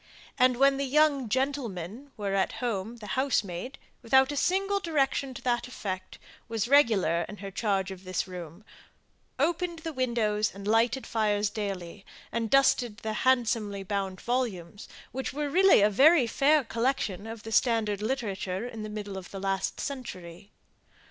And 0.39 0.57
when 0.57 0.77
the 0.77 0.85
"young 0.85 1.29
gentlemen" 1.29 2.09
were 2.17 2.33
at 2.33 2.53
home 2.53 2.97
the 2.97 3.05
housemaid, 3.13 3.77
without 4.01 4.31
a 4.31 4.35
single 4.35 4.79
direction 4.79 5.35
to 5.35 5.43
that 5.43 5.67
effect, 5.67 6.17
was 6.47 6.67
regular 6.67 7.21
in 7.29 7.37
her 7.37 7.51
charge 7.51 7.91
of 7.91 8.03
this 8.03 8.27
room; 8.27 8.63
opened 9.37 9.77
the 9.85 9.93
windows 9.93 10.55
and 10.55 10.67
lighted 10.67 11.05
fires 11.05 11.51
daily, 11.51 12.03
and 12.31 12.49
dusted 12.49 12.97
the 12.97 13.13
handsomely 13.13 13.83
bound 13.83 14.19
volumes, 14.19 14.87
which 15.11 15.33
were 15.33 15.49
really 15.51 15.81
a 15.83 15.89
very 15.91 16.25
fair 16.25 16.63
collection 16.63 17.27
of 17.27 17.43
the 17.43 17.51
standard 17.51 18.01
literature 18.01 18.67
in 18.67 18.81
the 18.81 18.89
middle 18.89 19.19
of 19.19 19.29
the 19.29 19.39
last 19.39 19.79
century. 19.79 20.51